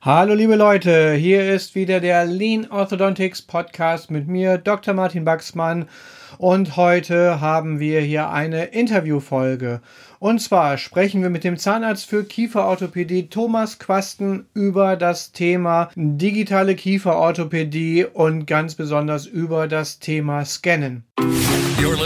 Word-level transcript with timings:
Hallo 0.00 0.34
liebe 0.34 0.54
Leute, 0.54 1.14
hier 1.14 1.52
ist 1.52 1.74
wieder 1.74 1.98
der 1.98 2.24
Lean 2.24 2.70
Orthodontics 2.70 3.42
Podcast 3.42 4.12
mit 4.12 4.28
mir, 4.28 4.56
Dr. 4.56 4.94
Martin 4.94 5.24
Baxmann. 5.24 5.88
Und 6.38 6.76
heute 6.76 7.40
haben 7.40 7.80
wir 7.80 8.00
hier 8.00 8.30
eine 8.30 8.66
Interviewfolge. 8.66 9.80
Und 10.20 10.40
zwar 10.40 10.78
sprechen 10.78 11.22
wir 11.22 11.30
mit 11.30 11.42
dem 11.42 11.58
Zahnarzt 11.58 12.06
für 12.06 12.22
Kieferorthopädie 12.22 13.28
Thomas 13.28 13.80
Quasten 13.80 14.46
über 14.54 14.94
das 14.94 15.32
Thema 15.32 15.90
digitale 15.96 16.76
Kieferorthopädie 16.76 18.04
und 18.04 18.46
ganz 18.46 18.76
besonders 18.76 19.26
über 19.26 19.66
das 19.66 19.98
Thema 19.98 20.44
Scannen. 20.44 21.02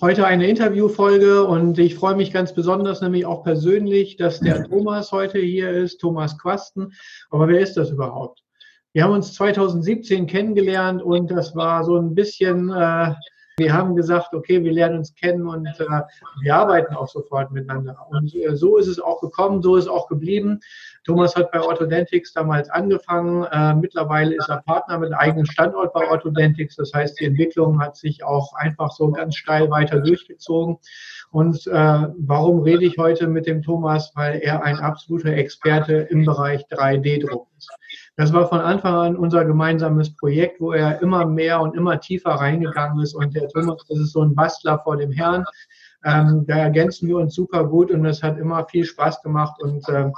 Heute 0.00 0.28
eine 0.28 0.46
Interviewfolge 0.46 1.44
und 1.44 1.76
ich 1.80 1.96
freue 1.96 2.14
mich 2.14 2.32
ganz 2.32 2.52
besonders, 2.52 3.00
nämlich 3.00 3.26
auch 3.26 3.42
persönlich, 3.42 4.16
dass 4.16 4.38
der 4.38 4.62
Thomas 4.68 5.10
heute 5.10 5.40
hier 5.40 5.70
ist, 5.70 5.98
Thomas 5.98 6.38
Quasten. 6.38 6.92
Aber 7.30 7.48
wer 7.48 7.58
ist 7.58 7.76
das 7.76 7.90
überhaupt? 7.90 8.44
Wir 8.92 9.02
haben 9.02 9.14
uns 9.14 9.34
2017 9.34 10.28
kennengelernt 10.28 11.02
und 11.02 11.32
das 11.32 11.56
war 11.56 11.82
so 11.82 11.96
ein 11.96 12.14
bisschen, 12.14 12.70
äh, 12.70 13.12
wir 13.56 13.72
haben 13.72 13.96
gesagt, 13.96 14.34
okay, 14.34 14.62
wir 14.62 14.70
lernen 14.70 14.98
uns 14.98 15.16
kennen 15.16 15.48
und 15.48 15.66
äh, 15.66 16.02
wir 16.42 16.54
arbeiten 16.54 16.94
auch 16.94 17.08
sofort 17.08 17.50
miteinander. 17.50 17.96
Und 18.08 18.32
äh, 18.36 18.54
so 18.54 18.76
ist 18.76 18.86
es 18.86 19.00
auch 19.00 19.20
gekommen, 19.20 19.62
so 19.62 19.74
ist 19.74 19.84
es 19.84 19.90
auch 19.90 20.06
geblieben. 20.06 20.60
Thomas 21.08 21.34
hat 21.36 21.50
bei 21.52 21.60
Orthodentics 21.62 22.34
damals 22.34 22.68
angefangen. 22.68 23.44
Äh, 23.50 23.74
mittlerweile 23.76 24.34
ist 24.34 24.50
er 24.50 24.60
Partner 24.60 24.98
mit 24.98 25.10
einem 25.10 25.18
eigenen 25.18 25.46
Standort 25.46 25.94
bei 25.94 26.06
Orthodentics. 26.06 26.76
Das 26.76 26.92
heißt, 26.92 27.18
die 27.18 27.24
Entwicklung 27.24 27.80
hat 27.80 27.96
sich 27.96 28.22
auch 28.22 28.52
einfach 28.52 28.90
so 28.92 29.10
ganz 29.10 29.36
steil 29.36 29.70
weiter 29.70 30.00
durchgezogen. 30.00 30.76
Und 31.30 31.66
äh, 31.66 32.08
warum 32.18 32.60
rede 32.60 32.84
ich 32.84 32.98
heute 32.98 33.26
mit 33.26 33.46
dem 33.46 33.62
Thomas? 33.62 34.12
Weil 34.16 34.40
er 34.40 34.62
ein 34.62 34.80
absoluter 34.80 35.32
Experte 35.32 35.94
im 36.10 36.26
Bereich 36.26 36.66
3D-Druck 36.70 37.46
ist. 37.56 37.70
Das 38.16 38.34
war 38.34 38.46
von 38.46 38.60
Anfang 38.60 38.94
an 38.94 39.16
unser 39.16 39.46
gemeinsames 39.46 40.14
Projekt, 40.14 40.60
wo 40.60 40.72
er 40.72 41.00
immer 41.00 41.24
mehr 41.24 41.62
und 41.62 41.74
immer 41.74 41.98
tiefer 42.00 42.32
reingegangen 42.32 43.02
ist. 43.02 43.14
Und 43.14 43.34
der 43.34 43.48
Thomas, 43.48 43.82
das 43.88 43.98
ist 43.98 44.12
so 44.12 44.20
ein 44.20 44.34
Bastler 44.34 44.78
vor 44.80 44.98
dem 44.98 45.12
Herrn. 45.12 45.42
Ähm, 46.04 46.44
da 46.46 46.58
ergänzen 46.58 47.08
wir 47.08 47.16
uns 47.16 47.34
super 47.34 47.64
gut 47.64 47.90
und 47.90 48.04
es 48.04 48.22
hat 48.22 48.36
immer 48.36 48.66
viel 48.66 48.84
Spaß 48.84 49.22
gemacht. 49.22 49.58
Und 49.62 49.88
äh, 49.88 50.10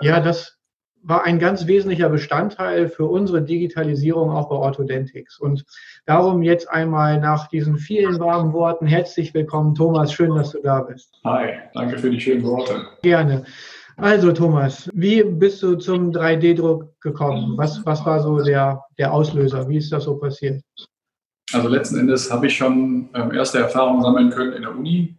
ja, 0.00 0.20
das 0.20 0.58
war 1.04 1.24
ein 1.24 1.38
ganz 1.38 1.66
wesentlicher 1.66 2.08
Bestandteil 2.08 2.88
für 2.88 3.04
unsere 3.04 3.42
Digitalisierung 3.42 4.30
auch 4.30 4.48
bei 4.48 4.56
Orthodentics. 4.56 5.38
Und 5.38 5.64
darum 6.06 6.42
jetzt 6.42 6.68
einmal 6.70 7.20
nach 7.20 7.48
diesen 7.48 7.76
vielen 7.76 8.18
warmen 8.18 8.52
Worten 8.52 8.86
herzlich 8.86 9.34
willkommen, 9.34 9.74
Thomas. 9.74 10.12
Schön, 10.12 10.34
dass 10.34 10.52
du 10.52 10.62
da 10.62 10.80
bist. 10.80 11.14
Hi, 11.24 11.58
danke 11.74 11.98
für 11.98 12.10
die 12.10 12.20
schönen 12.20 12.42
Worte. 12.44 12.86
Gerne. 13.02 13.44
Also 13.96 14.32
Thomas, 14.32 14.90
wie 14.92 15.22
bist 15.22 15.62
du 15.62 15.76
zum 15.76 16.10
3D-Druck 16.10 17.00
gekommen? 17.00 17.56
Was, 17.56 17.84
was 17.86 18.04
war 18.04 18.20
so 18.20 18.42
der, 18.42 18.82
der 18.98 19.12
Auslöser? 19.12 19.68
Wie 19.68 19.76
ist 19.76 19.92
das 19.92 20.04
so 20.04 20.16
passiert? 20.16 20.62
Also 21.52 21.68
letzten 21.68 21.98
Endes 21.98 22.32
habe 22.32 22.46
ich 22.46 22.56
schon 22.56 23.08
ähm, 23.14 23.32
erste 23.32 23.58
Erfahrungen 23.58 24.02
sammeln 24.02 24.30
können 24.30 24.54
in 24.54 24.62
der 24.62 24.72
Uni. 24.72 25.16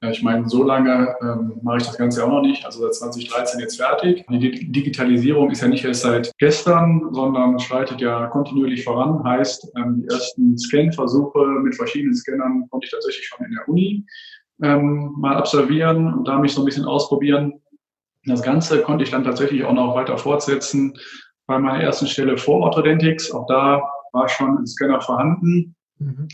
Ich 0.00 0.22
meine, 0.22 0.48
so 0.48 0.62
lange 0.62 1.16
ähm, 1.22 1.58
mache 1.62 1.78
ich 1.78 1.82
das 1.82 1.98
Ganze 1.98 2.24
auch 2.24 2.28
noch 2.28 2.42
nicht, 2.42 2.64
also 2.64 2.82
seit 2.82 2.94
2013 2.94 3.58
jetzt 3.58 3.76
fertig. 3.78 4.24
Die 4.28 4.70
Digitalisierung 4.70 5.50
ist 5.50 5.60
ja 5.60 5.66
nicht 5.66 5.84
erst 5.84 6.02
seit 6.02 6.30
gestern, 6.38 7.08
sondern 7.10 7.58
schreitet 7.58 8.00
ja 8.00 8.28
kontinuierlich 8.28 8.84
voran. 8.84 9.24
Heißt, 9.24 9.72
ähm, 9.76 10.02
die 10.02 10.14
ersten 10.14 10.56
Scan-Versuche 10.56 11.44
mit 11.62 11.74
verschiedenen 11.74 12.14
Scannern 12.14 12.68
konnte 12.70 12.84
ich 12.84 12.92
tatsächlich 12.92 13.26
schon 13.26 13.46
in 13.46 13.52
der 13.52 13.68
Uni 13.68 14.06
ähm, 14.62 15.14
mal 15.18 15.36
absolvieren 15.36 16.14
und 16.14 16.28
da 16.28 16.38
mich 16.38 16.52
so 16.52 16.62
ein 16.62 16.64
bisschen 16.64 16.84
ausprobieren. 16.84 17.60
Das 18.24 18.42
Ganze 18.42 18.82
konnte 18.82 19.02
ich 19.02 19.10
dann 19.10 19.24
tatsächlich 19.24 19.64
auch 19.64 19.72
noch 19.72 19.96
weiter 19.96 20.16
fortsetzen 20.16 20.96
bei 21.46 21.58
meiner 21.58 21.82
ersten 21.82 22.06
Stelle 22.06 22.36
vor 22.38 22.60
Orthodentics. 22.60 23.32
Auch 23.32 23.46
da 23.46 23.82
war 24.12 24.28
schon 24.28 24.58
ein 24.58 24.66
Scanner 24.66 25.00
vorhanden. 25.00 25.74
Mhm. 25.98 26.28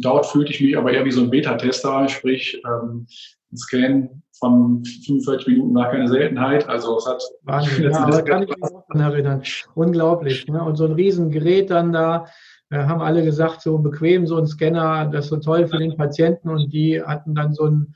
Dort 0.00 0.26
fühlte 0.26 0.52
ich 0.52 0.60
mich 0.60 0.76
aber 0.76 0.92
eher 0.92 1.04
wie 1.04 1.12
so 1.12 1.22
ein 1.22 1.30
Beta-Tester, 1.30 2.08
sprich 2.08 2.60
ähm, 2.66 3.06
ein 3.52 3.56
Scan 3.56 4.22
von 4.38 4.84
45 4.84 5.46
Minuten 5.48 5.74
war 5.74 5.90
keine 5.90 6.08
Seltenheit. 6.08 6.68
Also 6.68 6.98
es 6.98 7.06
hat 7.06 7.22
Wahnsinn, 7.42 7.84
ja, 7.90 7.98
aber 7.98 8.22
kann 8.22 8.42
ich 8.42 8.48
mich 8.48 8.62
auch 8.62 8.84
daran 8.88 9.12
erinnern. 9.12 9.42
Unglaublich. 9.74 10.46
Ne? 10.46 10.62
Und 10.62 10.76
so 10.76 10.84
ein 10.84 10.92
Riesengerät 10.92 11.70
dann 11.70 11.92
da, 11.92 12.26
äh, 12.70 12.78
haben 12.78 13.00
alle 13.00 13.24
gesagt, 13.24 13.62
so 13.62 13.78
bequem, 13.78 14.26
so 14.26 14.36
ein 14.36 14.46
Scanner, 14.46 15.06
das 15.06 15.26
ist 15.26 15.30
so 15.30 15.36
toll 15.38 15.66
für 15.66 15.78
den 15.78 15.96
Patienten 15.96 16.50
und 16.50 16.72
die 16.72 17.02
hatten 17.02 17.34
dann 17.34 17.54
so 17.54 17.66
ein 17.66 17.94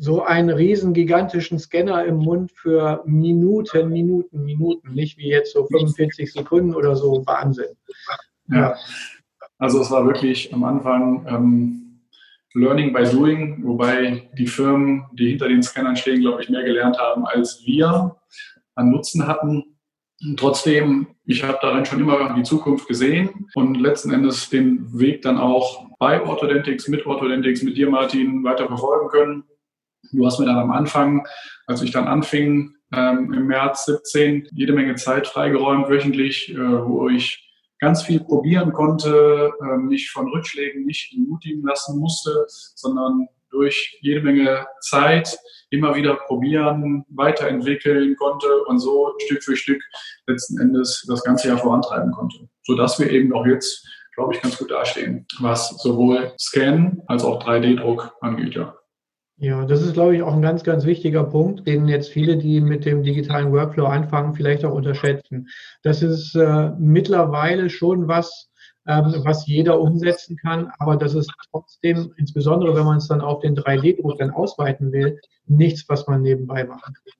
so 0.00 0.22
einen 0.22 0.50
riesen 0.50 0.94
gigantischen 0.94 1.58
Scanner 1.58 2.04
im 2.04 2.18
Mund 2.18 2.52
für 2.52 3.02
Minuten, 3.04 3.88
Minuten, 3.88 4.44
Minuten, 4.44 4.92
nicht 4.92 5.18
wie 5.18 5.28
jetzt 5.28 5.52
so 5.52 5.66
45 5.66 6.32
Sekunden 6.32 6.74
oder 6.74 6.94
so 6.94 7.26
Wahnsinn. 7.26 7.76
Ja. 8.46 8.76
Also 9.58 9.80
es 9.80 9.90
war 9.90 10.06
wirklich 10.06 10.52
am 10.54 10.64
Anfang 10.64 11.26
ähm, 11.28 12.00
Learning 12.54 12.92
by 12.92 13.04
Doing, 13.04 13.62
wobei 13.64 14.30
die 14.38 14.46
Firmen, 14.46 15.04
die 15.12 15.30
hinter 15.30 15.48
den 15.48 15.62
Scannern 15.62 15.96
stehen, 15.96 16.20
glaube 16.20 16.42
ich, 16.42 16.48
mehr 16.48 16.62
gelernt 16.62 16.98
haben, 16.98 17.26
als 17.26 17.62
wir 17.64 18.16
an 18.74 18.90
Nutzen 18.90 19.26
hatten. 19.26 19.64
trotzdem, 20.36 21.08
ich 21.24 21.44
habe 21.44 21.58
darin 21.60 21.84
schon 21.84 22.00
immer 22.00 22.34
die 22.34 22.42
Zukunft 22.42 22.88
gesehen 22.88 23.46
und 23.54 23.76
letzten 23.76 24.12
Endes 24.12 24.48
den 24.48 24.98
Weg 24.98 25.22
dann 25.22 25.38
auch 25.38 25.86
bei 25.98 26.22
Orthodentics, 26.24 26.88
mit 26.88 27.06
Orthodentics, 27.06 27.62
mit 27.62 27.76
dir, 27.76 27.90
Martin, 27.90 28.42
weiter 28.44 28.66
verfolgen 28.66 29.08
können. 29.08 29.44
Du 30.12 30.24
hast 30.24 30.38
mir 30.38 30.46
dann 30.46 30.58
am 30.58 30.70
Anfang, 30.70 31.26
als 31.66 31.82
ich 31.82 31.90
dann 31.90 32.08
anfing, 32.08 32.74
ähm, 32.92 33.32
im 33.32 33.46
März 33.46 33.84
17, 33.86 34.48
jede 34.52 34.72
Menge 34.72 34.94
Zeit 34.94 35.26
freigeräumt, 35.26 35.88
wöchentlich, 35.88 36.50
äh, 36.54 36.56
wo 36.56 37.08
ich 37.08 37.47
ganz 37.80 38.02
viel 38.02 38.20
probieren 38.20 38.72
konnte, 38.72 39.52
mich 39.78 40.10
von 40.10 40.28
Rückschlägen 40.28 40.84
nicht 40.84 41.12
entmutigen 41.14 41.62
lassen 41.64 41.98
musste, 41.98 42.44
sondern 42.48 43.28
durch 43.50 43.98
jede 44.02 44.20
Menge 44.20 44.66
Zeit 44.80 45.38
immer 45.70 45.94
wieder 45.94 46.14
probieren, 46.14 47.04
weiterentwickeln 47.08 48.16
konnte 48.16 48.64
und 48.64 48.78
so 48.78 49.14
Stück 49.24 49.42
für 49.42 49.56
Stück 49.56 49.82
letzten 50.26 50.60
Endes 50.60 51.04
das 51.08 51.22
ganze 51.22 51.48
Jahr 51.48 51.58
vorantreiben 51.58 52.12
konnte. 52.12 52.48
Sodass 52.62 52.98
wir 52.98 53.10
eben 53.10 53.32
auch 53.34 53.46
jetzt, 53.46 53.86
glaube 54.14 54.34
ich, 54.34 54.42
ganz 54.42 54.58
gut 54.58 54.70
dastehen, 54.70 55.26
was 55.40 55.70
sowohl 55.82 56.32
Scan 56.38 57.02
als 57.06 57.24
auch 57.24 57.42
3D-Druck 57.42 58.12
angeht. 58.20 58.54
Ja. 58.54 58.77
Ja, 59.40 59.64
das 59.64 59.82
ist, 59.82 59.92
glaube 59.92 60.16
ich, 60.16 60.22
auch 60.22 60.34
ein 60.34 60.42
ganz, 60.42 60.64
ganz 60.64 60.84
wichtiger 60.84 61.22
Punkt, 61.22 61.64
den 61.66 61.86
jetzt 61.86 62.08
viele, 62.08 62.36
die 62.36 62.60
mit 62.60 62.84
dem 62.84 63.04
digitalen 63.04 63.52
Workflow 63.52 63.86
anfangen, 63.86 64.34
vielleicht 64.34 64.64
auch 64.64 64.74
unterschätzen. 64.74 65.48
Das 65.82 66.02
ist 66.02 66.34
äh, 66.34 66.72
mittlerweile 66.76 67.70
schon 67.70 68.08
was, 68.08 68.50
ähm, 68.88 69.14
was 69.24 69.46
jeder 69.46 69.80
umsetzen 69.80 70.36
kann, 70.36 70.72
aber 70.80 70.96
das 70.96 71.14
ist 71.14 71.30
trotzdem, 71.52 72.12
insbesondere 72.16 72.74
wenn 72.74 72.84
man 72.84 72.98
es 72.98 73.06
dann 73.06 73.20
auf 73.20 73.38
den 73.38 73.56
3D-Druck 73.56 74.18
dann 74.18 74.32
ausweiten 74.32 74.90
will, 74.90 75.20
nichts, 75.46 75.88
was 75.88 76.08
man 76.08 76.22
nebenbei 76.22 76.64
machen 76.64 76.94
kann. 76.94 77.18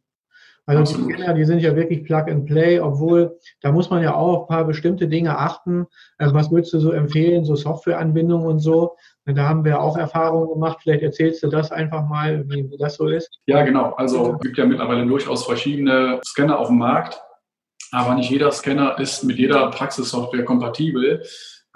Also 0.68 0.98
die 0.98 1.14
Scanner, 1.14 1.32
die 1.32 1.46
sind 1.46 1.60
ja 1.60 1.74
wirklich 1.74 2.04
Plug 2.04 2.24
and 2.28 2.44
Play, 2.44 2.78
obwohl 2.78 3.38
da 3.62 3.72
muss 3.72 3.88
man 3.88 4.02
ja 4.02 4.14
auch 4.14 4.34
auf 4.34 4.42
ein 4.42 4.54
paar 4.54 4.64
bestimmte 4.66 5.08
Dinge 5.08 5.38
achten. 5.38 5.86
Äh, 6.18 6.28
was 6.32 6.50
würdest 6.50 6.74
du 6.74 6.78
so 6.78 6.90
empfehlen, 6.90 7.44
so 7.44 7.54
Softwareanbindungen 7.54 8.46
und 8.46 8.58
so? 8.58 8.96
Da 9.34 9.48
haben 9.48 9.64
wir 9.64 9.80
auch 9.80 9.96
Erfahrungen 9.96 10.48
gemacht. 10.48 10.78
Vielleicht 10.82 11.02
erzählst 11.02 11.42
du 11.42 11.48
das 11.48 11.70
einfach 11.70 12.06
mal, 12.08 12.48
wie 12.48 12.76
das 12.78 12.96
so 12.96 13.08
ist. 13.08 13.28
Ja, 13.46 13.62
genau. 13.62 13.92
Also 13.94 14.34
es 14.34 14.40
gibt 14.40 14.58
ja 14.58 14.64
mittlerweile 14.64 15.06
durchaus 15.06 15.44
verschiedene 15.44 16.20
Scanner 16.24 16.58
auf 16.58 16.68
dem 16.68 16.78
Markt, 16.78 17.20
aber 17.92 18.14
nicht 18.14 18.30
jeder 18.30 18.50
Scanner 18.52 18.98
ist 18.98 19.24
mit 19.24 19.38
jeder 19.38 19.70
Praxissoftware 19.70 20.44
kompatibel, 20.44 21.22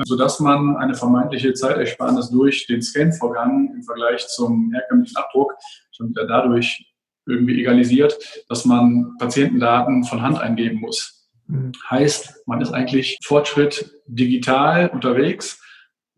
sodass 0.05 0.41
man 0.41 0.77
eine 0.77 0.95
vermeintliche 0.95 1.53
Zeitersparnis 1.53 2.31
durch 2.31 2.67
den 2.67 2.83
Scan-Vorgang 2.83 3.73
im 3.75 3.83
Vergleich 3.83 4.27
zum 4.29 4.73
herkömmlichen 4.73 5.17
Abdruck 5.17 5.55
schon 5.91 6.11
wieder 6.11 6.27
dadurch 6.27 6.93
irgendwie 7.27 7.61
egalisiert, 7.61 8.45
dass 8.49 8.65
man 8.65 9.17
Patientendaten 9.19 10.05
von 10.05 10.23
Hand 10.23 10.41
eingeben 10.41 10.81
muss. 10.81 11.29
Mhm. 11.47 11.73
Heißt, 11.89 12.43
man 12.47 12.61
ist 12.61 12.73
eigentlich 12.73 13.19
Fortschritt 13.25 13.93
digital 14.07 14.89
unterwegs, 14.89 15.62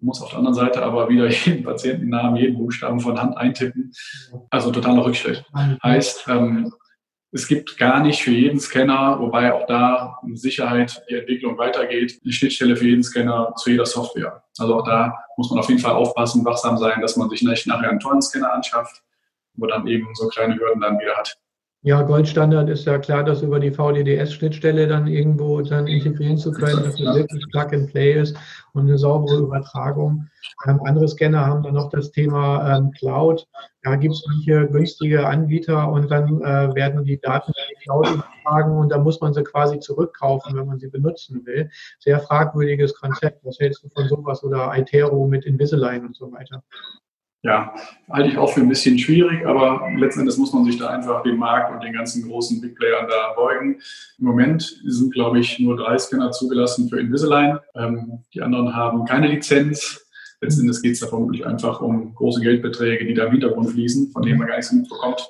muss 0.00 0.20
auf 0.20 0.30
der 0.30 0.38
anderen 0.38 0.54
Seite 0.54 0.82
aber 0.82 1.08
wieder 1.08 1.28
jeden 1.28 1.64
Patientennamen, 1.64 2.36
jeden 2.36 2.56
Buchstaben 2.56 3.00
von 3.00 3.20
Hand 3.20 3.36
eintippen. 3.36 3.92
Also 4.50 4.70
totaler 4.70 5.04
Rückschritt. 5.04 5.44
Heißt, 5.82 6.26
ähm, 6.28 6.72
es 7.34 7.48
gibt 7.48 7.78
gar 7.78 8.00
nicht 8.00 8.22
für 8.22 8.30
jeden 8.30 8.60
Scanner, 8.60 9.18
wobei 9.18 9.52
auch 9.52 9.66
da 9.66 10.20
mit 10.22 10.38
Sicherheit 10.38 11.02
die 11.10 11.16
Entwicklung 11.16 11.58
weitergeht, 11.58 12.20
eine 12.22 12.32
Schnittstelle 12.32 12.76
für 12.76 12.86
jeden 12.86 13.02
Scanner 13.02 13.52
zu 13.56 13.70
jeder 13.70 13.86
Software. 13.86 14.44
Also 14.56 14.76
auch 14.78 14.84
da 14.84 15.18
muss 15.36 15.50
man 15.50 15.58
auf 15.58 15.68
jeden 15.68 15.80
Fall 15.80 15.94
aufpassen, 15.94 16.44
wachsam 16.44 16.78
sein, 16.78 17.00
dass 17.00 17.16
man 17.16 17.28
sich 17.28 17.42
nicht 17.42 17.66
nachher 17.66 17.90
einen 17.90 17.98
tollen 17.98 18.22
Scanner 18.22 18.52
anschafft, 18.52 19.02
wo 19.54 19.66
dann 19.66 19.86
eben 19.88 20.06
so 20.14 20.28
kleine 20.28 20.54
Hürden 20.56 20.80
dann 20.80 21.00
wieder 21.00 21.16
hat. 21.16 21.36
Ja, 21.86 22.00
Goldstandard 22.00 22.70
ist 22.70 22.86
ja 22.86 22.98
klar, 22.98 23.24
dass 23.24 23.42
über 23.42 23.60
die 23.60 23.70
VDDS-Schnittstelle 23.70 24.88
dann 24.88 25.06
irgendwo 25.06 25.60
dann 25.60 25.86
integrieren 25.86 26.38
zu 26.38 26.50
können, 26.50 26.82
dass 26.82 26.94
es 26.94 27.00
wirklich 27.00 27.44
Plug 27.52 27.74
and 27.74 27.90
Play 27.90 28.18
ist 28.18 28.34
und 28.72 28.88
eine 28.88 28.96
saubere 28.96 29.40
Übertragung. 29.40 30.26
Ähm, 30.66 30.80
andere 30.86 31.06
Scanner 31.06 31.44
haben 31.44 31.62
dann 31.62 31.74
noch 31.74 31.90
das 31.90 32.10
Thema 32.10 32.74
ähm, 32.74 32.90
Cloud. 32.92 33.46
Da 33.82 33.96
gibt 33.96 34.14
es 34.14 34.24
manche 34.26 34.66
günstige 34.68 35.26
Anbieter 35.26 35.92
und 35.92 36.10
dann 36.10 36.40
äh, 36.40 36.74
werden 36.74 37.04
die 37.04 37.20
Daten 37.20 37.52
in 37.54 37.76
die 37.76 37.84
Cloud 37.84 38.08
übertragen 38.08 38.78
und 38.78 38.88
da 38.88 38.96
muss 38.96 39.20
man 39.20 39.34
sie 39.34 39.44
quasi 39.44 39.78
zurückkaufen, 39.78 40.56
wenn 40.56 40.66
man 40.66 40.78
sie 40.78 40.88
benutzen 40.88 41.44
will. 41.44 41.68
Sehr 41.98 42.18
fragwürdiges 42.18 42.94
Konzept. 42.94 43.44
Was 43.44 43.58
hältst 43.58 43.84
du 43.84 43.90
von 43.90 44.08
sowas 44.08 44.42
oder 44.42 44.72
Itero 44.74 45.26
mit 45.26 45.44
Invisalign 45.44 46.06
und 46.06 46.16
so 46.16 46.32
weiter? 46.32 46.62
Ja, 47.44 47.74
halte 48.10 48.30
ich 48.30 48.38
auch 48.38 48.50
für 48.54 48.62
ein 48.62 48.68
bisschen 48.70 48.98
schwierig, 48.98 49.46
aber 49.46 49.86
letzten 49.98 50.20
Endes 50.20 50.38
muss 50.38 50.54
man 50.54 50.64
sich 50.64 50.78
da 50.78 50.88
einfach 50.88 51.22
dem 51.22 51.36
Markt 51.36 51.74
und 51.74 51.84
den 51.84 51.92
ganzen 51.92 52.26
großen 52.26 52.58
Big 52.62 52.74
Playern 52.74 53.06
da 53.06 53.34
beugen. 53.36 53.80
Im 54.18 54.24
Moment 54.24 54.62
sind, 54.82 55.12
glaube 55.12 55.38
ich, 55.40 55.58
nur 55.58 55.76
drei 55.76 55.98
Scanner 55.98 56.30
zugelassen 56.30 56.88
für 56.88 56.98
Invisalign. 56.98 57.58
Ähm, 57.74 58.20
die 58.32 58.40
anderen 58.40 58.74
haben 58.74 59.04
keine 59.04 59.28
Lizenz. 59.28 60.06
Letzten 60.40 60.62
Endes 60.62 60.80
geht 60.80 60.92
es 60.92 61.00
da 61.00 61.06
vermutlich 61.06 61.46
einfach 61.46 61.82
um 61.82 62.14
große 62.14 62.40
Geldbeträge, 62.40 63.04
die 63.04 63.12
da 63.12 63.26
im 63.26 63.32
Hintergrund 63.32 63.70
fließen, 63.70 64.10
von 64.10 64.22
denen 64.22 64.38
man 64.38 64.48
gar 64.48 64.56
nichts 64.56 64.72
mitbekommt. 64.72 65.28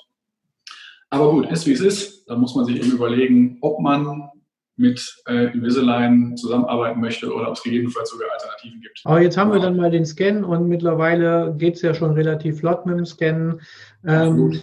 Aber 1.10 1.32
gut, 1.32 1.50
ist 1.50 1.66
wie 1.66 1.72
es 1.72 1.80
ist. 1.80 2.28
Da 2.28 2.36
muss 2.36 2.54
man 2.54 2.64
sich 2.64 2.76
eben 2.76 2.92
überlegen, 2.92 3.58
ob 3.60 3.80
man 3.80 4.30
mit 4.76 5.22
äh, 5.28 5.52
Invisalign 5.52 6.36
zusammenarbeiten 6.36 7.00
möchte 7.00 7.32
oder 7.32 7.48
ob 7.48 7.56
es 7.56 7.62
gegebenenfalls 7.62 8.10
sogar 8.10 8.28
Alternativen 8.32 8.80
gibt. 8.80 9.00
Aber 9.04 9.20
jetzt 9.20 9.36
haben 9.36 9.52
wir 9.52 9.60
dann 9.60 9.76
mal 9.76 9.90
den 9.90 10.04
Scan 10.04 10.44
und 10.44 10.68
mittlerweile 10.68 11.54
geht 11.56 11.76
es 11.76 11.82
ja 11.82 11.94
schon 11.94 12.12
relativ 12.12 12.60
flott 12.60 12.84
mit 12.86 12.98
dem 12.98 13.06
Scan. 13.06 13.60
Ähm, 14.06 14.62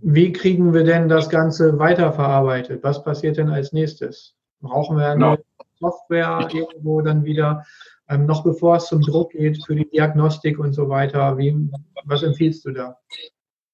wie 0.00 0.32
kriegen 0.32 0.74
wir 0.74 0.84
denn 0.84 1.08
das 1.08 1.28
Ganze 1.28 1.78
weiterverarbeitet? 1.78 2.82
Was 2.82 3.02
passiert 3.02 3.36
denn 3.36 3.50
als 3.50 3.72
nächstes? 3.72 4.34
Brauchen 4.60 4.96
wir 4.96 5.06
eine 5.06 5.18
genau. 5.18 5.36
Software 5.80 6.48
irgendwo 6.52 7.02
dann 7.02 7.24
wieder, 7.24 7.64
ähm, 8.08 8.26
noch 8.26 8.44
bevor 8.44 8.76
es 8.76 8.86
zum 8.86 9.00
Druck 9.00 9.32
geht, 9.32 9.64
für 9.64 9.74
die 9.74 9.88
Diagnostik 9.88 10.58
und 10.58 10.72
so 10.72 10.88
weiter? 10.88 11.36
Wie, 11.38 11.68
was 12.04 12.22
empfiehlst 12.22 12.64
du 12.64 12.72
da? 12.72 12.96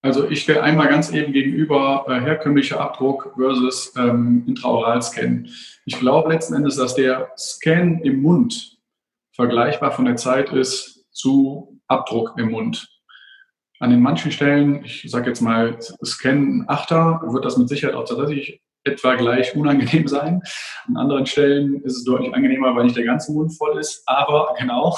Also 0.09 0.27
ich 0.31 0.41
stelle 0.41 0.63
einmal 0.63 0.89
ganz 0.89 1.13
eben 1.13 1.35
gegenüber 1.35 2.07
äh, 2.09 2.19
herkömmlicher 2.19 2.81
Abdruck 2.81 3.35
versus 3.37 3.93
ähm, 3.95 4.43
Intraoral-Scan. 4.47 5.47
Ich 5.85 5.99
glaube 5.99 6.33
letzten 6.33 6.55
Endes, 6.55 6.77
dass 6.77 6.95
der 6.95 7.31
Scan 7.37 8.01
im 8.03 8.23
Mund 8.23 8.79
vergleichbar 9.33 9.93
von 9.93 10.07
der 10.07 10.17
Zeit 10.17 10.51
ist 10.51 11.05
zu 11.13 11.79
Abdruck 11.89 12.39
im 12.39 12.53
Mund. 12.53 12.89
An 13.81 13.91
den 13.91 14.01
manchen 14.01 14.33
Stellen, 14.33 14.83
ich 14.83 15.05
sage 15.11 15.29
jetzt 15.29 15.43
mal 15.43 15.79
Scan 16.03 16.65
Achter, 16.69 17.21
wird 17.27 17.45
das 17.45 17.59
mit 17.59 17.69
Sicherheit 17.69 17.95
auch 17.95 18.09
tatsächlich 18.09 18.63
etwa 18.85 19.15
gleich 19.15 19.55
unangenehm 19.55 20.09
sein. 20.09 20.41
An 20.87 20.97
anderen 20.97 21.27
Stellen 21.27 21.83
ist 21.83 21.99
es 21.99 22.05
deutlich 22.05 22.33
angenehmer, 22.33 22.75
weil 22.75 22.85
nicht 22.85 22.97
der 22.97 23.05
ganze 23.05 23.31
Mund 23.33 23.55
voll 23.59 23.79
ist. 23.79 24.05
Aber 24.07 24.55
genau, 24.59 24.97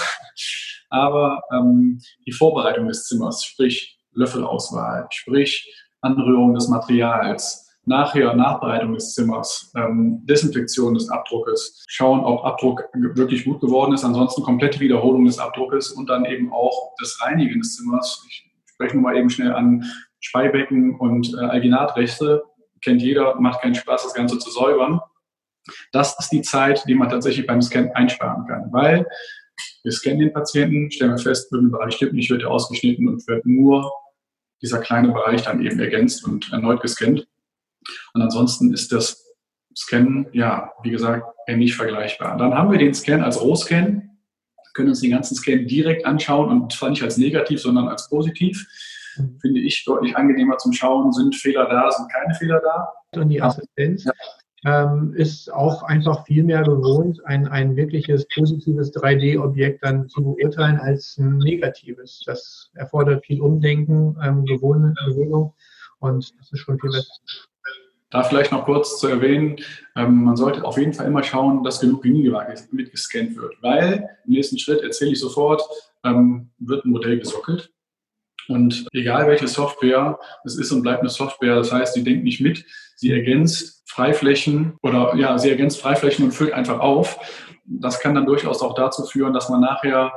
aber 0.88 1.42
ähm, 1.52 2.00
die 2.24 2.32
Vorbereitung 2.32 2.86
des 2.86 3.06
Zimmers, 3.06 3.44
sprich 3.44 3.99
Löffelauswahl, 4.12 5.06
sprich 5.10 5.72
Anrührung 6.00 6.54
des 6.54 6.68
Materials, 6.68 7.70
Nachher 7.86 8.34
Nachbereitung 8.34 8.92
des 8.92 9.14
Zimmers, 9.14 9.72
ähm, 9.74 10.20
Desinfektion 10.26 10.94
des 10.94 11.08
Abdruckes, 11.08 11.82
schauen, 11.88 12.20
ob 12.20 12.44
Abdruck 12.44 12.84
wirklich 12.92 13.46
gut 13.46 13.60
geworden 13.60 13.94
ist, 13.94 14.04
ansonsten 14.04 14.42
komplette 14.42 14.80
Wiederholung 14.80 15.24
des 15.24 15.38
Abdruckes 15.38 15.90
und 15.90 16.08
dann 16.10 16.26
eben 16.26 16.52
auch 16.52 16.92
das 17.00 17.18
Reinigen 17.22 17.60
des 17.60 17.76
Zimmers. 17.76 18.24
Ich 18.28 18.50
spreche 18.66 18.94
nur 18.94 19.02
mal 19.02 19.16
eben 19.16 19.30
schnell 19.30 19.54
an 19.54 19.84
Speibecken 20.20 21.00
und 21.00 21.32
äh, 21.34 21.40
Alginatreste. 21.40 22.44
Kennt 22.82 23.00
jeder, 23.00 23.40
macht 23.40 23.62
keinen 23.62 23.74
Spaß, 23.74 24.02
das 24.02 24.14
Ganze 24.14 24.38
zu 24.38 24.50
säubern. 24.50 25.00
Das 25.92 26.18
ist 26.18 26.30
die 26.30 26.42
Zeit, 26.42 26.84
die 26.86 26.94
man 26.94 27.08
tatsächlich 27.08 27.46
beim 27.46 27.62
Scan 27.62 27.90
einsparen 27.94 28.46
kann, 28.46 28.68
weil 28.72 29.06
wir 29.82 29.92
scannen 29.92 30.20
den 30.20 30.32
Patienten, 30.32 30.90
stellen 30.90 31.12
wir 31.12 31.18
fest, 31.18 31.52
irgendein 31.52 31.78
Bereich 31.78 31.94
stimmt 31.94 32.12
nicht, 32.12 32.30
wird 32.30 32.42
er 32.42 32.50
ausgeschnitten 32.50 33.08
und 33.08 33.26
wird 33.26 33.46
nur 33.46 33.90
dieser 34.62 34.78
kleine 34.78 35.08
Bereich 35.08 35.42
dann 35.42 35.64
eben 35.64 35.80
ergänzt 35.80 36.24
und 36.24 36.52
erneut 36.52 36.82
gescannt. 36.82 37.26
Und 38.12 38.22
ansonsten 38.22 38.74
ist 38.74 38.92
das 38.92 39.24
Scannen, 39.74 40.26
ja, 40.32 40.72
wie 40.82 40.90
gesagt, 40.90 41.24
ähnlich 41.46 41.74
vergleichbar. 41.74 42.36
Dann 42.36 42.54
haben 42.54 42.70
wir 42.70 42.78
den 42.78 42.92
Scan 42.92 43.22
als 43.22 43.40
Rohscan, 43.40 44.18
können 44.74 44.88
uns 44.90 45.00
den 45.00 45.12
ganzen 45.12 45.34
Scan 45.34 45.66
direkt 45.66 46.04
anschauen 46.04 46.50
und 46.50 46.72
zwar 46.72 46.90
nicht 46.90 47.02
als 47.02 47.16
negativ, 47.16 47.60
sondern 47.60 47.88
als 47.88 48.08
positiv. 48.08 48.66
Finde 49.40 49.60
ich 49.60 49.84
deutlich 49.84 50.16
angenehmer 50.16 50.58
zum 50.58 50.72
Schauen. 50.72 51.12
Sind 51.12 51.34
Fehler 51.34 51.66
da, 51.68 51.90
sind 51.90 52.10
keine 52.12 52.34
Fehler 52.34 52.60
da? 52.62 53.20
Und 53.20 53.28
die 53.28 53.42
Assistenz 53.42 54.04
ja 54.04 54.12
ähm, 54.64 55.14
ist 55.14 55.52
auch 55.52 55.82
einfach 55.82 56.26
viel 56.26 56.44
mehr 56.44 56.62
gewohnt, 56.62 57.24
ein, 57.26 57.48
ein 57.48 57.76
wirkliches 57.76 58.26
positives 58.34 58.92
3D-Objekt 58.94 59.82
dann 59.82 60.08
zu 60.08 60.22
beurteilen 60.22 60.78
als 60.78 61.16
ein 61.18 61.38
negatives. 61.38 62.22
Das 62.26 62.70
erfordert 62.74 63.24
viel 63.24 63.40
Umdenken, 63.40 64.16
ähm, 64.22 64.44
Gewöhnung 64.44 65.54
und 65.98 66.32
das 66.38 66.52
ist 66.52 66.58
schon 66.60 66.78
viel 66.78 66.90
besser. 66.90 67.14
Da 68.10 68.24
vielleicht 68.24 68.50
noch 68.50 68.64
kurz 68.64 68.98
zu 68.98 69.06
erwähnen, 69.06 69.56
ähm, 69.96 70.24
man 70.24 70.36
sollte 70.36 70.64
auf 70.64 70.76
jeden 70.76 70.92
Fall 70.92 71.06
immer 71.06 71.22
schauen, 71.22 71.62
dass 71.62 71.80
genug 71.80 72.02
Gingiva 72.02 72.46
mitgescannt 72.72 73.36
wird, 73.36 73.54
weil 73.62 74.08
im 74.26 74.32
nächsten 74.32 74.58
Schritt 74.58 74.82
erzähle 74.82 75.12
ich 75.12 75.20
sofort, 75.20 75.62
ähm, 76.04 76.50
wird 76.58 76.84
ein 76.84 76.90
Modell 76.90 77.18
gesockelt 77.20 77.72
und 78.48 78.88
egal 78.92 79.28
welche 79.28 79.46
Software, 79.46 80.18
es 80.44 80.58
ist 80.58 80.72
und 80.72 80.82
bleibt 80.82 81.00
eine 81.00 81.08
Software. 81.08 81.54
Das 81.54 81.72
heißt, 81.72 81.94
sie 81.94 82.02
denkt 82.02 82.24
nicht 82.24 82.40
mit, 82.40 82.64
sie 83.00 83.12
ergänzt 83.12 83.82
Freiflächen 83.86 84.76
oder 84.82 85.14
ja, 85.16 85.36
sie 85.38 85.48
ergänzt 85.48 85.80
Freiflächen 85.80 86.26
und 86.26 86.32
füllt 86.32 86.52
einfach 86.52 86.80
auf. 86.80 87.18
Das 87.64 87.98
kann 87.98 88.14
dann 88.14 88.26
durchaus 88.26 88.60
auch 88.60 88.74
dazu 88.74 89.04
führen, 89.04 89.32
dass 89.32 89.48
man 89.48 89.62
nachher 89.62 90.12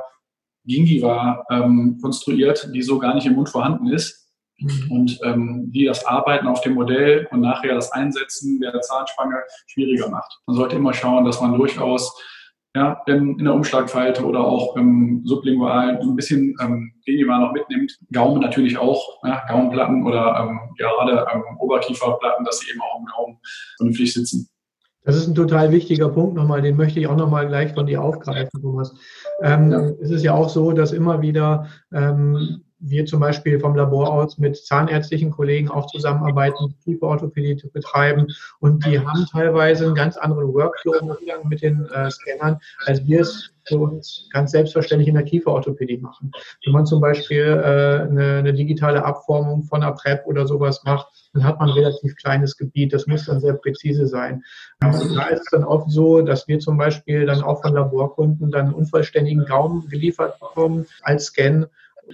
Gingiva 0.66 1.44
ähm, 1.50 1.98
konstruiert, 2.00 2.70
die 2.74 2.82
so 2.82 2.98
gar 2.98 3.14
nicht 3.14 3.26
im 3.26 3.34
Mund 3.34 3.48
vorhanden 3.48 3.88
ist. 3.88 4.28
Mhm. 4.58 4.90
Und 4.90 5.18
ähm, 5.24 5.72
die 5.72 5.86
das 5.86 6.04
Arbeiten 6.04 6.46
auf 6.46 6.60
dem 6.60 6.74
Modell 6.74 7.26
und 7.30 7.40
nachher 7.40 7.74
das 7.74 7.90
Einsetzen 7.90 8.60
der 8.60 8.78
Zahnspange 8.82 9.42
schwieriger 9.66 10.10
macht. 10.10 10.40
Man 10.46 10.56
sollte 10.56 10.76
immer 10.76 10.92
schauen, 10.92 11.24
dass 11.24 11.40
man 11.40 11.56
durchaus 11.56 12.20
ja, 12.74 13.00
in, 13.06 13.38
in 13.38 13.44
der 13.44 13.54
Umschlagfalte 13.54 14.24
oder 14.24 14.40
auch 14.40 14.76
im 14.76 15.22
sublingual 15.24 15.98
ein 16.00 16.16
bisschen 16.16 16.56
ähm, 16.60 16.92
Genima 17.04 17.38
noch 17.38 17.52
mitnimmt. 17.52 17.98
Gaumen 18.12 18.40
natürlich 18.40 18.76
auch, 18.78 19.20
ja, 19.24 19.44
Gaumenplatten 19.48 20.04
oder 20.04 20.36
ähm, 20.40 20.58
gerade 20.76 21.24
ähm, 21.32 21.42
Oberkieferplatten, 21.58 22.44
dass 22.44 22.58
sie 22.58 22.70
eben 22.70 22.80
auch 22.80 22.98
im 22.98 23.06
Gaumen 23.06 23.38
vernünftig 23.76 24.12
sitzen. 24.12 24.48
Das 25.04 25.16
ist 25.16 25.28
ein 25.28 25.34
total 25.34 25.70
wichtiger 25.70 26.08
Punkt 26.08 26.34
nochmal, 26.34 26.62
den 26.62 26.76
möchte 26.76 26.98
ich 26.98 27.06
auch 27.06 27.16
nochmal 27.16 27.46
gleich 27.46 27.74
von 27.74 27.86
dir 27.86 28.02
aufgreifen, 28.02 28.60
Thomas. 28.60 28.94
Ähm, 29.42 29.70
ja. 29.70 29.80
Es 30.00 30.10
ist 30.10 30.24
ja 30.24 30.34
auch 30.34 30.48
so, 30.48 30.72
dass 30.72 30.92
immer 30.92 31.20
wieder 31.20 31.66
ähm, 31.92 32.64
wir 32.86 33.06
zum 33.06 33.20
Beispiel 33.20 33.58
vom 33.58 33.74
Labor 33.74 34.12
aus 34.12 34.38
mit 34.38 34.56
zahnärztlichen 34.56 35.30
Kollegen 35.30 35.70
auch 35.70 35.86
zusammenarbeiten, 35.86 36.74
Kieferorthopädie 36.84 37.68
betreiben. 37.72 38.26
Und 38.60 38.84
die 38.86 39.00
haben 39.00 39.26
teilweise 39.30 39.86
einen 39.86 39.94
ganz 39.94 40.16
anderen 40.16 40.52
Workflow 40.52 41.16
mit 41.44 41.62
den 41.62 41.86
äh, 41.86 42.10
Scannern, 42.10 42.58
als 42.86 43.04
wir 43.06 43.20
es 43.20 43.50
für 43.66 43.78
uns 43.78 44.28
ganz 44.30 44.50
selbstverständlich 44.50 45.08
in 45.08 45.14
der 45.14 45.24
Kieferorthopädie 45.24 45.96
machen. 45.96 46.32
Wenn 46.64 46.74
man 46.74 46.86
zum 46.86 47.00
Beispiel 47.00 47.44
äh, 47.44 48.08
eine, 48.08 48.38
eine 48.38 48.52
digitale 48.52 49.04
Abformung 49.04 49.62
von 49.62 49.82
einer 49.82 49.92
PrEP 49.92 50.26
oder 50.26 50.46
sowas 50.46 50.82
macht, 50.84 51.06
dann 51.32 51.44
hat 51.44 51.58
man 51.58 51.70
ein 51.70 51.74
relativ 51.74 52.14
kleines 52.16 52.56
Gebiet. 52.56 52.92
Das 52.92 53.06
muss 53.06 53.24
dann 53.24 53.40
sehr 53.40 53.54
präzise 53.54 54.06
sein. 54.06 54.42
da 54.80 54.90
ist 55.28 55.40
es 55.40 55.50
dann 55.50 55.64
oft 55.64 55.90
so, 55.90 56.20
dass 56.20 56.46
wir 56.46 56.58
zum 56.58 56.76
Beispiel 56.76 57.26
dann 57.26 57.42
auch 57.42 57.62
von 57.62 57.74
Laborkunden 57.74 58.50
dann 58.50 58.66
einen 58.66 58.74
unvollständigen 58.74 59.46
Gaumen 59.46 59.88
geliefert 59.88 60.38
bekommen 60.38 60.86
als 61.02 61.26
Scan 61.26 61.66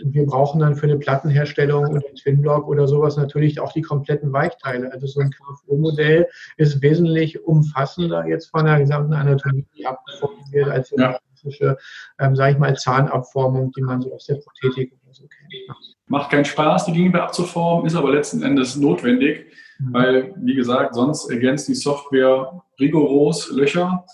wir 0.05 0.27
brauchen 0.27 0.61
dann 0.61 0.75
für 0.75 0.87
eine 0.87 0.99
Plattenherstellung 0.99 1.89
und 1.89 2.05
den 2.05 2.15
Twinblock 2.15 2.69
oder 2.69 2.87
sowas 2.87 3.17
natürlich 3.17 3.61
auch 3.61 3.73
die 3.73 3.83
kompletten 3.83 4.33
Weichteile. 4.33 4.93
Also 4.93 5.07
so 5.07 5.21
ein 5.21 5.31
KFO-Modell 5.31 6.29
ist 6.57 6.83
wesentlich 6.83 7.45
umfassender 7.45 8.27
jetzt 8.27 8.51
von 8.51 8.65
der 8.65 8.79
gesamten 8.79 9.13
Anatomie, 9.13 9.67
die 9.77 9.87
abgeformt 9.87 10.53
wird, 10.53 10.69
als 10.69 10.93
eine 10.93 11.19
klassische, 11.41 11.77
ähm, 12.19 12.37
sage 12.37 12.53
ich 12.53 12.59
mal, 12.59 12.77
Zahnabformung, 12.77 13.73
die 13.73 13.83
man 13.83 14.01
so 14.01 14.15
aus 14.15 14.27
der 14.27 14.37
Prothetik 14.37 14.93
oder 15.05 15.15
so 15.15 15.27
kennt. 15.27 15.79
Macht 16.07 16.31
keinen 16.31 16.45
Spaß, 16.45 16.87
die 16.87 16.93
Gegenwehr 16.93 17.23
abzuformen, 17.23 17.87
ist 17.87 17.95
aber 17.95 18.11
letzten 18.11 18.43
Endes 18.43 18.77
notwendig, 18.77 19.47
mhm. 19.79 19.93
weil, 19.93 20.35
wie 20.37 20.55
gesagt, 20.55 20.95
sonst 20.95 21.31
ergänzt 21.31 21.69
die 21.69 21.75
Software 21.75 22.63
rigoros 22.79 23.51
Löcher. 23.53 24.05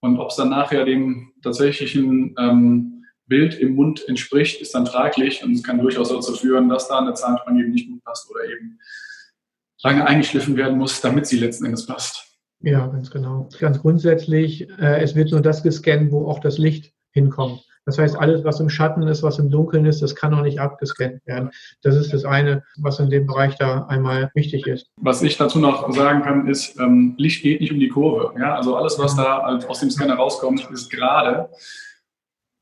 Und 0.00 0.18
ob 0.18 0.30
es 0.30 0.36
dann 0.36 0.50
nachher 0.50 0.84
dem 0.84 1.32
tatsächlichen 1.42 2.34
ähm, 2.38 2.91
Bild 3.32 3.54
im 3.54 3.76
Mund 3.76 4.06
entspricht, 4.08 4.60
ist 4.60 4.74
dann 4.74 4.86
fraglich 4.86 5.42
und 5.42 5.54
es 5.54 5.62
kann 5.62 5.80
durchaus 5.80 6.10
dazu 6.10 6.34
führen, 6.34 6.68
dass 6.68 6.88
da 6.88 6.98
eine 6.98 7.14
Zahnspange 7.14 7.62
eben 7.62 7.70
nicht 7.70 7.88
gut 7.88 8.04
passt 8.04 8.30
oder 8.30 8.44
eben 8.44 8.78
lange 9.82 10.06
eingeschliffen 10.06 10.54
werden 10.54 10.76
muss, 10.76 11.00
damit 11.00 11.26
sie 11.26 11.38
letzten 11.38 11.64
Endes 11.64 11.86
passt. 11.86 12.26
Ja, 12.60 12.86
ganz 12.88 13.10
genau. 13.10 13.48
Ganz 13.58 13.80
grundsätzlich, 13.80 14.68
äh, 14.78 15.00
es 15.00 15.14
wird 15.14 15.30
nur 15.30 15.40
das 15.40 15.62
gescannt, 15.62 16.12
wo 16.12 16.28
auch 16.28 16.40
das 16.40 16.58
Licht 16.58 16.92
hinkommt. 17.12 17.64
Das 17.86 17.96
heißt, 17.96 18.16
alles, 18.16 18.44
was 18.44 18.60
im 18.60 18.68
Schatten 18.68 19.02
ist, 19.04 19.22
was 19.22 19.38
im 19.38 19.50
Dunkeln 19.50 19.86
ist, 19.86 20.02
das 20.02 20.14
kann 20.14 20.34
auch 20.34 20.42
nicht 20.42 20.60
abgescannt 20.60 21.26
werden. 21.26 21.50
Das 21.80 21.96
ist 21.96 22.12
das 22.12 22.26
eine, 22.26 22.62
was 22.76 23.00
in 23.00 23.08
dem 23.08 23.26
Bereich 23.26 23.56
da 23.56 23.86
einmal 23.86 24.30
wichtig 24.34 24.66
ist. 24.66 24.88
Was 24.96 25.22
ich 25.22 25.38
dazu 25.38 25.58
noch 25.58 25.90
sagen 25.94 26.20
kann, 26.20 26.46
ist, 26.48 26.78
ähm, 26.78 27.14
Licht 27.16 27.42
geht 27.42 27.62
nicht 27.62 27.72
um 27.72 27.80
die 27.80 27.88
Kurve. 27.88 28.38
Ja? 28.38 28.56
Also 28.56 28.76
alles, 28.76 28.98
was 28.98 29.16
da 29.16 29.42
halt 29.42 29.68
aus 29.70 29.80
dem 29.80 29.90
Scanner 29.90 30.16
rauskommt, 30.16 30.68
ist 30.70 30.90
gerade. 30.90 31.48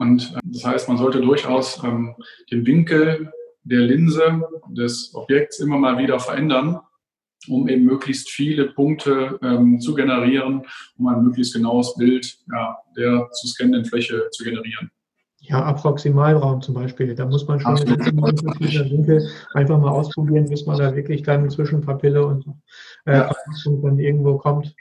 Und 0.01 0.33
äh, 0.35 0.41
das 0.45 0.65
heißt, 0.65 0.89
man 0.89 0.97
sollte 0.97 1.21
durchaus 1.21 1.83
ähm, 1.85 2.17
den 2.51 2.67
Winkel 2.67 3.31
der 3.63 3.81
Linse 3.81 4.43
des 4.71 5.15
Objekts 5.15 5.61
immer 5.61 5.79
mal 5.79 5.99
wieder 5.99 6.19
verändern, 6.19 6.81
um 7.49 7.69
eben 7.69 7.85
möglichst 7.85 8.31
viele 8.31 8.73
Punkte 8.73 9.39
ähm, 9.43 9.79
zu 9.79 9.95
generieren, 9.95 10.67
um 10.97 11.07
ein 11.07 11.23
möglichst 11.23 11.55
genaues 11.55 11.95
Bild 11.97 12.39
ja, 12.51 12.79
der 12.97 13.29
zu 13.33 13.47
scannenden 13.49 13.85
Fläche 13.85 14.29
zu 14.31 14.43
generieren. 14.43 14.91
Ja, 15.43 15.65
Approximalraum 15.65 16.63
zum 16.63 16.75
Beispiel. 16.75 17.15
Da 17.15 17.27
muss 17.27 17.47
man 17.47 17.61
schon 17.61 17.75
mit 17.75 17.89
Winkel 18.91 19.29
einfach 19.55 19.79
mal 19.79 19.91
ausprobieren, 19.91 20.49
bis 20.49 20.65
man 20.65 20.79
da 20.79 20.95
wirklich 20.95 21.23
dann 21.23 21.49
zwischen 21.51 21.81
Papille 21.83 22.25
und 22.27 22.47
äh, 23.05 23.19
ja. 23.19 23.35
dann 23.83 23.99
irgendwo 23.99 24.39
kommt 24.39 24.75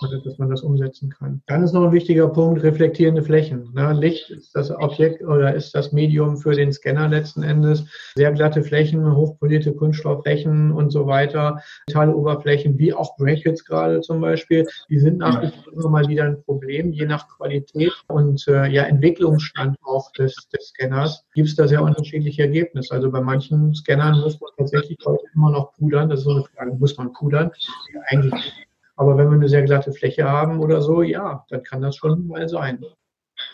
dass 0.00 0.38
man 0.38 0.50
das 0.50 0.62
umsetzen 0.62 1.10
kann. 1.10 1.42
Dann 1.46 1.62
ist 1.62 1.72
noch 1.72 1.84
ein 1.84 1.92
wichtiger 1.92 2.28
Punkt, 2.28 2.62
reflektierende 2.62 3.22
Flächen. 3.22 3.72
Ne? 3.74 3.92
Licht 3.92 4.30
ist 4.30 4.54
das 4.54 4.70
Objekt 4.70 5.22
oder 5.22 5.54
ist 5.54 5.74
das 5.74 5.92
Medium 5.92 6.36
für 6.36 6.54
den 6.54 6.72
Scanner 6.72 7.08
letzten 7.08 7.42
Endes. 7.42 7.84
Sehr 8.14 8.32
glatte 8.32 8.62
Flächen, 8.62 9.14
hochpolierte 9.14 9.72
Kunststoffflächen 9.72 10.72
und 10.72 10.90
so 10.90 11.06
weiter, 11.06 11.60
Metalloberflächen, 11.88 12.78
wie 12.78 12.92
auch 12.92 13.16
Brackets 13.16 13.64
gerade 13.64 14.00
zum 14.00 14.20
Beispiel, 14.20 14.66
die 14.88 14.98
sind 14.98 15.18
nach 15.18 15.42
wie 15.42 15.48
vor 15.48 15.72
immer 15.72 15.88
mal 15.88 16.08
wieder 16.08 16.24
ein 16.24 16.42
Problem, 16.42 16.92
je 16.92 17.06
nach 17.06 17.28
Qualität 17.28 17.92
und 18.08 18.46
äh, 18.48 18.66
ja, 18.68 18.84
Entwicklungsstand 18.84 19.76
auch 19.84 20.10
des, 20.12 20.34
des 20.52 20.68
Scanners 20.68 21.24
gibt 21.34 21.48
es 21.48 21.56
da 21.56 21.66
sehr 21.66 21.82
unterschiedliche 21.82 22.42
Ergebnisse. 22.42 22.94
Also 22.94 23.10
bei 23.10 23.20
manchen 23.20 23.74
Scannern 23.74 24.20
muss 24.20 24.40
man 24.40 24.50
tatsächlich 24.56 24.98
heute 25.04 25.24
immer 25.34 25.50
noch 25.50 25.72
pudern. 25.72 26.08
Das 26.08 26.20
ist 26.20 26.24
so 26.24 26.32
eine 26.32 26.44
Frage, 26.44 26.72
muss 26.74 26.96
man 26.96 27.12
pudern? 27.12 27.50
Ja, 27.94 28.00
eigentlich 28.08 28.65
aber 28.96 29.16
wenn 29.16 29.28
wir 29.28 29.36
eine 29.36 29.48
sehr 29.48 29.62
glatte 29.62 29.92
Fläche 29.92 30.28
haben 30.28 30.60
oder 30.60 30.82
so, 30.82 31.02
ja, 31.02 31.44
dann 31.48 31.62
kann 31.62 31.82
das 31.82 31.96
schon 31.96 32.26
mal 32.26 32.48
sein. 32.48 32.84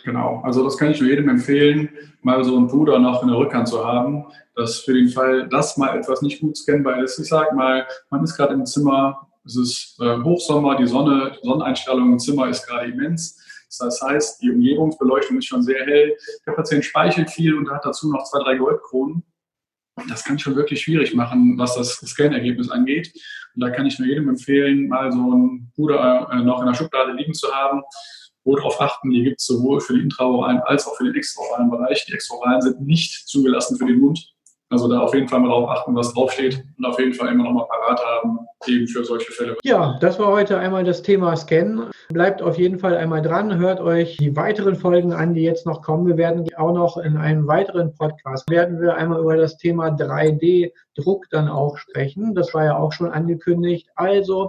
Genau, 0.04 0.40
also 0.44 0.64
das 0.64 0.76
kann 0.78 0.92
ich 0.92 1.00
nur 1.00 1.10
jedem 1.10 1.28
empfehlen, 1.28 1.88
mal 2.22 2.42
so 2.44 2.56
einen 2.56 2.68
Puder 2.68 2.98
noch 2.98 3.22
in 3.22 3.28
der 3.28 3.36
Rückhand 3.36 3.66
zu 3.68 3.84
haben, 3.84 4.26
dass 4.54 4.80
für 4.80 4.94
den 4.94 5.08
Fall, 5.08 5.48
dass 5.48 5.76
mal 5.76 5.98
etwas 5.98 6.22
nicht 6.22 6.40
gut 6.40 6.56
scannbar 6.56 7.02
ist. 7.02 7.18
Ich 7.18 7.28
sage 7.28 7.54
mal, 7.54 7.86
man 8.10 8.22
ist 8.22 8.36
gerade 8.36 8.54
im 8.54 8.64
Zimmer, 8.64 9.28
es 9.44 9.56
ist 9.56 10.00
äh, 10.00 10.22
Hochsommer, 10.22 10.76
die 10.76 10.86
Sonne, 10.86 11.32
die 11.42 11.46
Sonneneinstrahlung 11.46 12.12
im 12.12 12.18
Zimmer 12.18 12.48
ist 12.48 12.66
gerade 12.66 12.90
immens. 12.90 13.38
Das 13.80 14.00
heißt, 14.02 14.42
die 14.42 14.50
Umgebungsbeleuchtung 14.50 15.38
ist 15.38 15.46
schon 15.46 15.62
sehr 15.62 15.84
hell. 15.84 16.16
Der 16.46 16.52
Patient 16.52 16.84
speichelt 16.84 17.30
viel 17.30 17.54
und 17.54 17.70
hat 17.70 17.84
dazu 17.84 18.10
noch 18.12 18.24
zwei, 18.24 18.40
drei 18.40 18.56
Goldkronen. 18.56 19.24
Das 20.08 20.24
kann 20.24 20.38
schon 20.38 20.56
wirklich 20.56 20.82
schwierig 20.82 21.14
machen, 21.14 21.58
was 21.58 21.76
das 21.76 21.94
Scan-Ergebnis 21.94 22.70
angeht. 22.70 23.12
Und 23.54 23.60
da 23.60 23.70
kann 23.70 23.86
ich 23.86 23.98
nur 23.98 24.08
jedem 24.08 24.28
empfehlen, 24.28 24.88
mal 24.88 25.12
so 25.12 25.18
einen 25.18 25.72
Puder 25.74 26.28
äh, 26.30 26.42
noch 26.42 26.60
in 26.60 26.66
der 26.66 26.74
Schublade 26.74 27.12
liegen 27.12 27.34
zu 27.34 27.52
haben. 27.52 27.82
Wo 28.44 28.56
darauf 28.56 28.80
achten, 28.80 29.10
die 29.10 29.22
gibt 29.22 29.40
es 29.40 29.46
sowohl 29.46 29.80
für 29.80 29.92
den 29.92 30.04
intraoralen 30.04 30.60
als 30.62 30.86
auch 30.86 30.96
für 30.96 31.04
den 31.04 31.14
extraoralen 31.14 31.70
Bereich. 31.70 32.04
Die 32.06 32.12
extraoralen 32.12 32.60
sind 32.60 32.80
nicht 32.80 33.28
zugelassen 33.28 33.76
für 33.76 33.86
den 33.86 34.00
Mund. 34.00 34.32
Also 34.72 34.88
da 34.88 35.00
auf 35.00 35.14
jeden 35.14 35.28
Fall 35.28 35.40
mal 35.40 35.48
darauf 35.48 35.68
achten, 35.68 35.94
was 35.94 36.14
draufsteht 36.14 36.64
und 36.78 36.86
auf 36.86 36.98
jeden 36.98 37.12
Fall 37.12 37.28
immer 37.28 37.44
noch 37.44 37.52
mal 37.52 37.66
parat 37.66 38.00
haben, 38.04 38.38
eben 38.66 38.88
für 38.88 39.04
solche 39.04 39.30
Fälle. 39.30 39.54
Ja, 39.64 39.98
das 40.00 40.18
war 40.18 40.28
heute 40.28 40.56
einmal 40.58 40.82
das 40.82 41.02
Thema 41.02 41.36
Scan. 41.36 41.90
Bleibt 42.08 42.40
auf 42.40 42.56
jeden 42.56 42.78
Fall 42.78 42.96
einmal 42.96 43.20
dran, 43.20 43.58
hört 43.58 43.80
euch 43.80 44.16
die 44.16 44.34
weiteren 44.34 44.74
Folgen 44.74 45.12
an, 45.12 45.34
die 45.34 45.42
jetzt 45.42 45.66
noch 45.66 45.82
kommen. 45.82 46.06
Wir 46.06 46.16
werden 46.16 46.48
auch 46.56 46.72
noch 46.72 46.96
in 46.96 47.18
einem 47.18 47.46
weiteren 47.46 47.94
Podcast, 47.94 48.48
werden 48.48 48.80
wir 48.80 48.96
einmal 48.96 49.20
über 49.20 49.36
das 49.36 49.58
Thema 49.58 49.88
3D-Druck 49.88 51.26
dann 51.30 51.48
auch 51.48 51.76
sprechen. 51.76 52.34
Das 52.34 52.54
war 52.54 52.64
ja 52.64 52.78
auch 52.78 52.92
schon 52.92 53.10
angekündigt. 53.10 53.90
Also, 53.96 54.48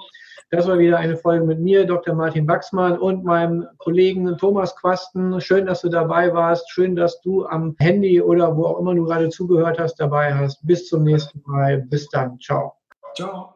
das 0.54 0.68
war 0.68 0.78
wieder 0.78 1.00
eine 1.00 1.18
Folge 1.18 1.46
mit 1.46 1.60
mir, 1.60 1.84
Dr. 1.84 2.14
Martin 2.14 2.48
Wachsmann 2.48 3.00
und 3.00 3.24
meinem 3.24 3.66
Kollegen 3.80 4.38
Thomas 4.38 4.76
Quasten. 4.76 5.42
Schön, 5.42 5.66
dass 5.66 5.82
du 5.82 5.90
dabei 5.90 6.32
warst. 6.32 6.70
Schön, 6.70 6.96
dass 6.96 7.20
du 7.22 7.48
am 7.48 7.76
Handy 7.80 8.22
oder 8.22 8.56
wo 8.56 8.66
auch 8.66 8.80
immer 8.80 8.94
du 8.94 9.04
gerade 9.06 9.30
zugehört 9.30 9.80
hast, 9.80 9.96
dabei 9.96 10.32
hast. 10.32 10.60
Bis 10.68 10.88
zum 10.88 11.06
nächsten 11.06 11.42
Mal. 11.48 11.80
Bis 11.90 12.08
dann. 12.10 12.40
Ciao. 12.40 12.76
Ciao. 13.16 13.56